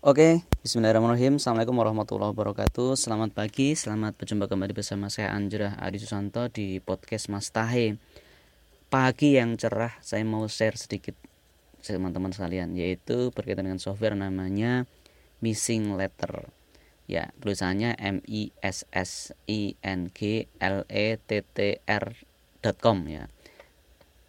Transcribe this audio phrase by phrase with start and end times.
[0.00, 1.36] Oke, Bismillahirrahmanirrahim.
[1.36, 2.96] Assalamualaikum warahmatullahi wabarakatuh.
[2.96, 8.00] Selamat pagi, selamat berjumpa kembali bersama saya Anjrah Adi Susanto di podcast Mas Tahe.
[8.88, 11.12] Pagi yang cerah, saya mau share sedikit
[11.84, 14.88] teman-teman sekalian, yaitu berkaitan dengan software namanya
[15.44, 16.48] Missing Letter.
[17.04, 23.28] Ya, tulisannya M I S S I N G L E T T R.com ya.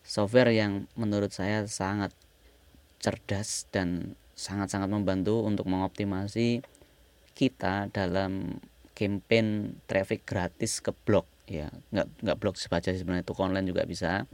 [0.00, 2.16] Software yang menurut saya sangat
[3.04, 6.62] cerdas dan sangat-sangat membantu untuk mengoptimasi
[7.34, 8.62] kita dalam
[8.94, 11.74] campaign traffic gratis ke blog ya.
[11.90, 14.30] Nggak nggak blog saja sebenarnya itu online juga bisa.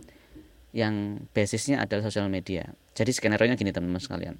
[0.76, 2.68] Yang basisnya adalah sosial media.
[2.92, 4.36] Jadi skenario nya gini teman-teman sekalian.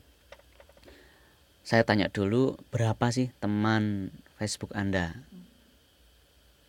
[1.64, 5.16] Saya tanya dulu berapa sih teman Facebook Anda?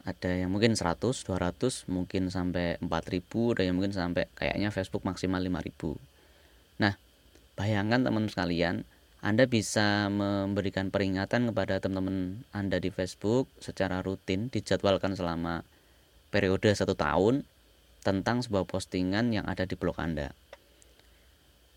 [0.05, 5.41] Ada yang mungkin 100, 200, mungkin sampai 4000, ada yang mungkin sampai kayaknya Facebook maksimal
[5.41, 5.97] 5000.
[6.77, 6.93] Nah,
[7.55, 8.83] Bayangkan teman sekalian,
[9.23, 15.63] Anda bisa memberikan peringatan kepada teman-teman Anda di Facebook secara rutin, dijadwalkan selama
[16.35, 17.47] periode satu tahun
[18.03, 20.35] tentang sebuah postingan yang ada di blog Anda.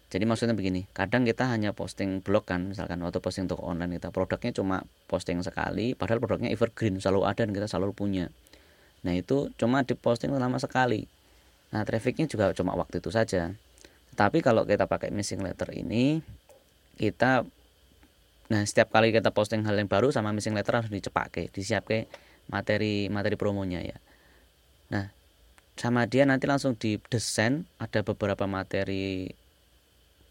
[0.08, 4.08] Jadi maksudnya begini, kadang kita hanya posting blog kan, misalkan waktu posting untuk online kita
[4.08, 8.32] produknya cuma posting sekali, padahal produknya evergreen selalu ada dan kita selalu punya.
[9.04, 11.06] Nah itu cuma diposting selama sekali.
[11.70, 13.52] Nah trafficnya juga cuma waktu itu saja.
[14.18, 16.18] Tapi kalau kita pakai missing letter ini
[16.98, 17.46] kita
[18.48, 22.10] nah setiap kali kita posting hal yang baru sama missing letter harus dicepake, disiapke
[22.50, 23.94] materi materi promonya ya.
[24.90, 25.14] Nah,
[25.78, 29.30] sama dia nanti langsung didesain ada beberapa materi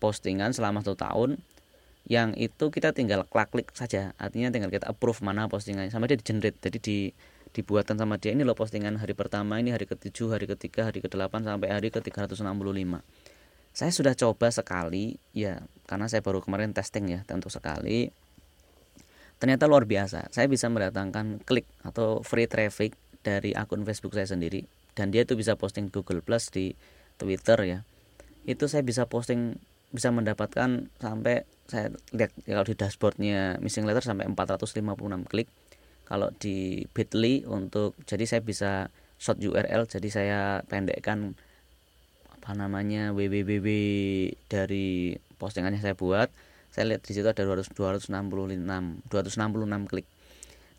[0.03, 1.39] postingan selama satu tahun
[2.11, 4.11] yang itu kita tinggal klik-klik saja.
[4.19, 5.93] Artinya tinggal kita approve mana postingannya.
[5.93, 6.97] Sama dia di generate jadi di
[7.55, 11.09] dibuatkan sama dia ini loh postingan hari pertama ini hari ketujuh hari ketiga hari ke
[11.09, 12.43] delapan sampai hari ke 365
[13.78, 18.09] saya sudah coba sekali ya karena saya baru kemarin testing ya tentu sekali.
[19.38, 20.33] Ternyata luar biasa.
[20.33, 24.66] Saya bisa mendatangkan klik atau free traffic dari akun Facebook saya sendiri
[24.98, 26.73] dan dia itu bisa posting Google Plus di
[27.21, 27.80] Twitter ya.
[28.49, 29.61] Itu saya bisa posting
[29.93, 34.73] bisa mendapatkan sampai saya lihat ya, kalau di dashboardnya missing letter sampai 456
[35.30, 35.54] klik.
[36.10, 38.89] Kalau di Bitly untuk jadi saya bisa
[39.21, 41.37] short URL jadi saya pendekkan
[42.47, 43.67] apa namanya www
[44.47, 46.31] dari postingan yang saya buat
[46.71, 48.08] saya lihat di situ ada 200 266
[49.11, 50.08] 266 klik.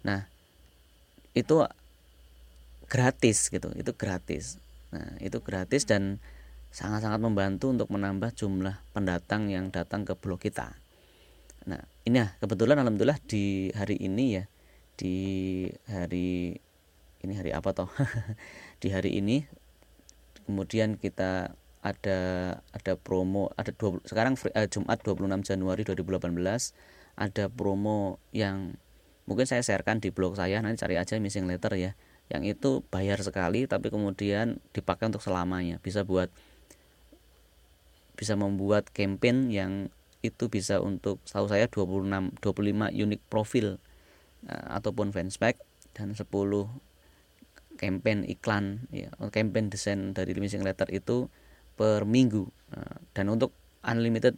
[0.01, 0.25] Nah
[1.37, 1.61] itu
[2.89, 4.57] gratis gitu itu gratis.
[4.97, 6.25] Nah itu gratis dan
[6.73, 10.73] sangat-sangat membantu untuk menambah jumlah pendatang yang datang ke blog kita.
[11.69, 14.49] Nah ini ya kebetulan alhamdulillah di hari ini ya
[14.97, 15.17] di
[15.85, 16.57] hari
[17.21, 17.93] ini hari apa toh?
[18.83, 19.43] Di hari ini
[20.49, 21.53] kemudian kita
[21.85, 22.19] ada
[22.75, 26.35] ada promo ada dua, sekarang free, uh, Jumat 26 Januari 2018
[27.21, 28.75] ada promo yang
[29.29, 31.93] mungkin saya sharekan di blog saya nanti cari aja missing letter ya
[32.29, 35.81] yang itu bayar sekali tapi kemudian dipakai untuk selamanya.
[35.81, 36.29] Bisa buat
[38.19, 39.73] bisa membuat campaign yang
[40.21, 43.79] itu bisa untuk tahu saya 26 25 unik profil
[44.51, 45.63] uh, ataupun fanspage
[45.95, 46.27] dan 10
[47.79, 51.31] campaign iklan ya campaign desain dari missing letter itu
[51.79, 52.51] per minggu.
[52.75, 53.55] Nah, dan untuk
[53.87, 54.35] unlimited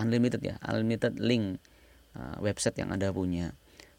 [0.00, 1.60] unlimited ya unlimited link
[2.16, 3.52] uh, website yang anda punya.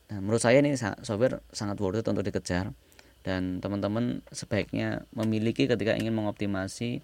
[0.09, 2.73] Nah menurut saya ini software sangat worth it untuk dikejar.
[3.19, 7.03] Dan teman-teman sebaiknya memiliki ketika ingin mengoptimasi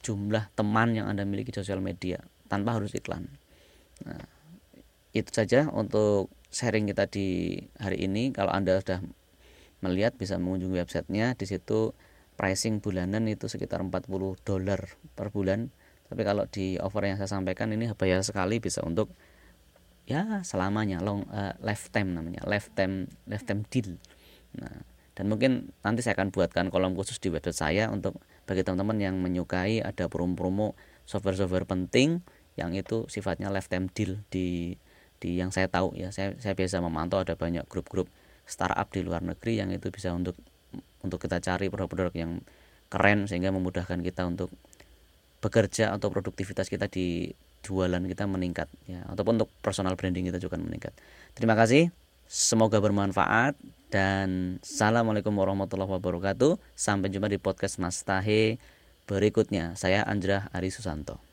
[0.00, 3.28] jumlah teman yang anda miliki sosial media tanpa harus iklan.
[4.02, 4.24] Nah
[5.12, 8.32] itu saja untuk sharing kita di hari ini.
[8.32, 9.04] Kalau anda sudah
[9.84, 11.94] melihat bisa mengunjungi websitenya di situ
[12.38, 14.08] pricing bulanan itu sekitar 40
[14.46, 14.80] dolar
[15.18, 15.74] per bulan.
[16.08, 19.12] Tapi kalau di offer yang saya sampaikan ini bayar sekali bisa untuk
[20.08, 24.00] ya selamanya long uh, lifetime namanya lifetime lifetime deal.
[24.56, 24.86] Nah
[25.18, 29.18] dan mungkin nanti saya akan buatkan kolom khusus di website saya untuk bagi teman-teman yang
[29.18, 30.78] menyukai ada promo-promo
[31.10, 32.22] software-software penting
[32.54, 34.78] yang itu sifatnya lifetime deal di
[35.18, 36.14] di yang saya tahu ya.
[36.14, 38.06] Saya saya biasa memantau ada banyak grup-grup
[38.48, 40.34] startup di luar negeri yang itu bisa untuk
[41.04, 42.40] untuk kita cari produk-produk yang
[42.88, 44.48] keren sehingga memudahkan kita untuk
[45.38, 47.30] bekerja atau produktivitas kita di
[47.62, 50.96] jualan kita meningkat ya ataupun untuk personal branding kita juga meningkat.
[51.36, 51.92] Terima kasih.
[52.28, 53.56] Semoga bermanfaat
[53.88, 56.60] dan assalamualaikum warahmatullahi wabarakatuh.
[56.76, 58.60] Sampai jumpa di podcast Mas Tahe
[59.08, 59.72] berikutnya.
[59.80, 61.27] Saya Andra Ari Susanto.